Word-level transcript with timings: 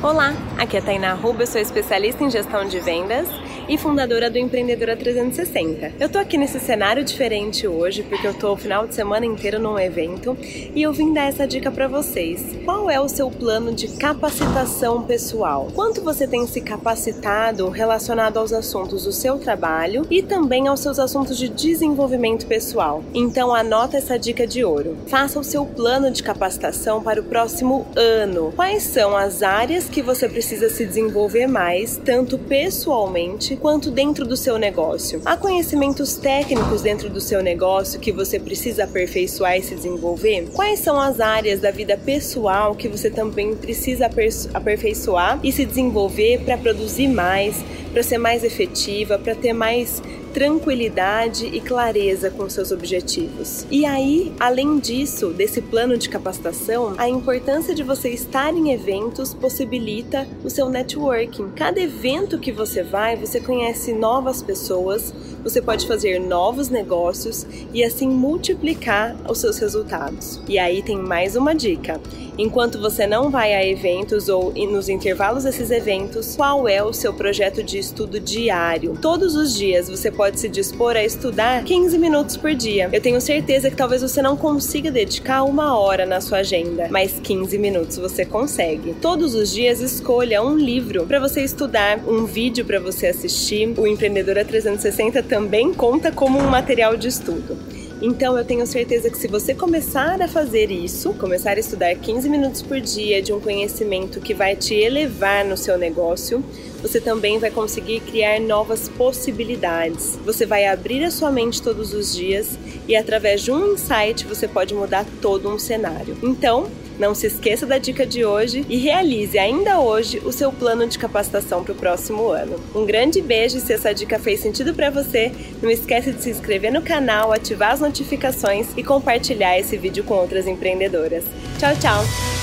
Olá, 0.00 0.32
aqui 0.56 0.76
é 0.76 0.78
a 0.78 0.82
Tainá 0.82 1.12
Ruba, 1.12 1.42
eu 1.42 1.46
sou 1.48 1.60
especialista 1.60 2.22
em 2.22 2.30
gestão 2.30 2.64
de 2.64 2.78
vendas 2.78 3.28
e 3.68 3.76
fundadora 3.76 4.30
do 4.30 4.38
Empreendedora 4.38 4.96
360. 4.96 5.92
Eu 6.00 6.08
tô 6.08 6.18
aqui 6.18 6.38
nesse 6.38 6.58
cenário 6.58 7.04
diferente 7.04 7.66
hoje 7.66 8.02
porque 8.02 8.26
eu 8.26 8.32
tô 8.32 8.52
o 8.54 8.56
final 8.56 8.86
de 8.86 8.94
semana 8.94 9.26
inteiro 9.26 9.58
num 9.58 9.78
evento 9.78 10.36
e 10.74 10.80
eu 10.80 10.92
vim 10.92 11.12
dar 11.12 11.28
essa 11.28 11.46
dica 11.46 11.70
para 11.70 11.86
vocês. 11.86 12.56
Qual 12.64 12.88
é 12.88 12.98
o 12.98 13.08
seu 13.08 13.30
plano 13.30 13.72
de 13.72 13.88
capacitação 13.88 15.02
pessoal? 15.02 15.68
Quanto 15.74 16.02
você 16.02 16.26
tem 16.26 16.46
se 16.46 16.62
capacitado 16.62 17.68
relacionado 17.68 18.38
aos 18.38 18.52
assuntos 18.52 19.04
do 19.04 19.12
seu 19.12 19.38
trabalho 19.38 20.06
e 20.10 20.22
também 20.22 20.66
aos 20.66 20.80
seus 20.80 20.98
assuntos 20.98 21.36
de 21.36 21.48
desenvolvimento 21.48 22.46
pessoal? 22.46 23.04
Então 23.12 23.54
anota 23.54 23.98
essa 23.98 24.18
dica 24.18 24.46
de 24.46 24.64
ouro. 24.64 24.96
Faça 25.06 25.38
o 25.38 25.44
seu 25.44 25.66
plano 25.66 26.10
de 26.10 26.22
capacitação 26.22 27.02
para 27.02 27.20
o 27.20 27.24
próximo 27.24 27.86
ano. 27.94 28.52
Quais 28.56 28.84
são 28.84 29.14
as 29.14 29.42
áreas 29.42 29.88
que 29.88 30.00
você 30.00 30.26
precisa 30.26 30.70
se 30.70 30.86
desenvolver 30.86 31.46
mais, 31.46 32.00
tanto 32.02 32.38
pessoalmente 32.38 33.57
quanto 33.58 33.90
dentro 33.90 34.26
do 34.26 34.36
seu 34.36 34.58
negócio. 34.58 35.20
Há 35.24 35.36
conhecimentos 35.36 36.16
técnicos 36.16 36.82
dentro 36.82 37.08
do 37.08 37.20
seu 37.20 37.42
negócio 37.42 38.00
que 38.00 38.12
você 38.12 38.38
precisa 38.38 38.84
aperfeiçoar 38.84 39.56
e 39.56 39.62
se 39.62 39.74
desenvolver? 39.74 40.48
Quais 40.52 40.78
são 40.80 41.00
as 41.00 41.20
áreas 41.20 41.60
da 41.60 41.70
vida 41.70 41.96
pessoal 41.96 42.74
que 42.74 42.88
você 42.88 43.10
também 43.10 43.54
precisa 43.54 44.10
aperfeiçoar 44.54 45.40
e 45.42 45.52
se 45.52 45.64
desenvolver 45.64 46.40
para 46.44 46.56
produzir 46.56 47.08
mais, 47.08 47.56
para 47.92 48.02
ser 48.02 48.18
mais 48.18 48.44
efetiva, 48.44 49.18
para 49.18 49.34
ter 49.34 49.52
mais 49.52 50.02
tranquilidade 50.38 51.46
e 51.46 51.60
clareza 51.60 52.30
com 52.30 52.48
seus 52.48 52.70
objetivos. 52.70 53.66
E 53.68 53.84
aí, 53.84 54.32
além 54.38 54.78
disso, 54.78 55.30
desse 55.30 55.60
plano 55.60 55.98
de 55.98 56.08
capacitação, 56.08 56.94
a 56.96 57.08
importância 57.08 57.74
de 57.74 57.82
você 57.82 58.10
estar 58.10 58.54
em 58.54 58.70
eventos 58.70 59.34
possibilita 59.34 60.28
o 60.44 60.48
seu 60.48 60.68
networking. 60.68 61.50
Cada 61.56 61.80
evento 61.80 62.38
que 62.38 62.52
você 62.52 62.84
vai, 62.84 63.16
você 63.16 63.40
conhece 63.40 63.92
novas 63.92 64.40
pessoas, 64.40 65.12
você 65.42 65.60
pode 65.60 65.88
fazer 65.88 66.20
novos 66.20 66.68
negócios 66.68 67.44
e 67.74 67.82
assim 67.82 68.08
multiplicar 68.08 69.16
os 69.28 69.38
seus 69.40 69.58
resultados. 69.58 70.40
E 70.46 70.56
aí 70.56 70.82
tem 70.84 70.98
mais 70.98 71.34
uma 71.34 71.52
dica. 71.52 72.00
Enquanto 72.38 72.80
você 72.80 73.04
não 73.04 73.30
vai 73.30 73.52
a 73.52 73.66
eventos 73.66 74.28
ou 74.28 74.52
nos 74.70 74.88
intervalos 74.88 75.42
desses 75.42 75.72
eventos, 75.72 76.36
qual 76.36 76.68
é 76.68 76.80
o 76.80 76.92
seu 76.92 77.12
projeto 77.12 77.64
de 77.64 77.78
estudo 77.78 78.20
diário? 78.20 78.96
Todos 79.02 79.34
os 79.34 79.56
dias 79.56 79.88
você 79.88 80.08
pode 80.08 80.38
se 80.38 80.48
dispor 80.48 80.94
a 80.94 81.02
estudar 81.02 81.64
15 81.64 81.98
minutos 81.98 82.36
por 82.36 82.54
dia. 82.54 82.88
Eu 82.92 83.00
tenho 83.00 83.20
certeza 83.20 83.68
que 83.68 83.76
talvez 83.76 84.02
você 84.02 84.22
não 84.22 84.36
consiga 84.36 84.88
dedicar 84.88 85.42
uma 85.42 85.76
hora 85.76 86.06
na 86.06 86.20
sua 86.20 86.38
agenda, 86.38 86.86
mas 86.92 87.18
15 87.20 87.58
minutos 87.58 87.96
você 87.96 88.24
consegue. 88.24 88.94
Todos 88.94 89.34
os 89.34 89.52
dias 89.52 89.80
escolha 89.80 90.40
um 90.40 90.56
livro 90.56 91.06
para 91.06 91.18
você 91.18 91.42
estudar, 91.42 91.98
um 92.06 92.24
vídeo 92.24 92.64
para 92.64 92.78
você 92.78 93.08
assistir. 93.08 93.74
O 93.76 93.84
Empreendedora 93.84 94.44
360 94.44 95.24
também 95.24 95.74
conta 95.74 96.12
como 96.12 96.38
um 96.38 96.48
material 96.48 96.96
de 96.96 97.08
estudo. 97.08 97.58
Então 98.00 98.38
eu 98.38 98.44
tenho 98.44 98.64
certeza 98.66 99.10
que 99.10 99.18
se 99.18 99.26
você 99.26 99.54
começar 99.54 100.22
a 100.22 100.28
fazer 100.28 100.70
isso, 100.70 101.12
começar 101.14 101.56
a 101.56 101.60
estudar 101.60 101.94
15 101.96 102.28
minutos 102.28 102.62
por 102.62 102.80
dia 102.80 103.20
de 103.20 103.32
um 103.32 103.40
conhecimento 103.40 104.20
que 104.20 104.32
vai 104.32 104.54
te 104.54 104.74
elevar 104.74 105.44
no 105.44 105.56
seu 105.56 105.76
negócio, 105.76 106.44
você 106.80 107.00
também 107.00 107.40
vai 107.40 107.50
conseguir 107.50 108.00
criar 108.00 108.40
novas 108.40 108.88
possibilidades. 108.88 110.16
Você 110.24 110.46
vai 110.46 110.66
abrir 110.66 111.02
a 111.04 111.10
sua 111.10 111.32
mente 111.32 111.60
todos 111.60 111.92
os 111.92 112.14
dias 112.14 112.56
e 112.86 112.94
através 112.94 113.42
de 113.42 113.50
um 113.50 113.72
insight 113.72 114.24
você 114.26 114.46
pode 114.46 114.74
mudar 114.74 115.04
todo 115.20 115.48
um 115.48 115.58
cenário. 115.58 116.16
Então, 116.22 116.70
não 116.98 117.14
se 117.14 117.26
esqueça 117.26 117.64
da 117.64 117.78
dica 117.78 118.04
de 118.04 118.24
hoje 118.24 118.64
e 118.68 118.76
realize 118.76 119.38
ainda 119.38 119.80
hoje 119.80 120.20
o 120.24 120.32
seu 120.32 120.52
plano 120.52 120.86
de 120.86 120.98
capacitação 120.98 121.62
para 121.62 121.72
o 121.72 121.76
próximo 121.76 122.28
ano. 122.28 122.58
Um 122.74 122.84
grande 122.84 123.20
beijo 123.22 123.60
se 123.60 123.72
essa 123.72 123.94
dica 123.94 124.18
fez 124.18 124.40
sentido 124.40 124.74
para 124.74 124.90
você. 124.90 125.32
Não 125.62 125.70
esqueça 125.70 126.12
de 126.12 126.22
se 126.22 126.30
inscrever 126.30 126.72
no 126.72 126.82
canal, 126.82 127.32
ativar 127.32 127.72
as 127.72 127.80
notificações 127.80 128.68
e 128.76 128.82
compartilhar 128.82 129.58
esse 129.58 129.76
vídeo 129.76 130.04
com 130.04 130.14
outras 130.14 130.46
empreendedoras. 130.46 131.24
Tchau, 131.58 131.74
tchau! 131.76 132.37